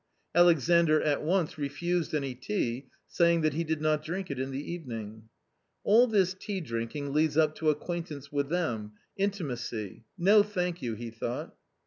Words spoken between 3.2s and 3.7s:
that he